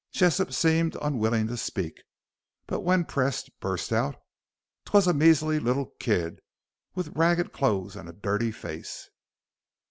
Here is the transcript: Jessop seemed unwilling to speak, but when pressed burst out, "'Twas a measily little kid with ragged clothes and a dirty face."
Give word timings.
Jessop 0.11 0.51
seemed 0.51 0.97
unwilling 0.99 1.45
to 1.45 1.55
speak, 1.55 2.01
but 2.65 2.79
when 2.79 3.05
pressed 3.05 3.51
burst 3.59 3.93
out, 3.93 4.15
"'Twas 4.85 5.05
a 5.05 5.13
measily 5.13 5.59
little 5.59 5.93
kid 5.99 6.39
with 6.95 7.09
ragged 7.15 7.53
clothes 7.53 7.95
and 7.95 8.09
a 8.09 8.13
dirty 8.13 8.51
face." 8.51 9.11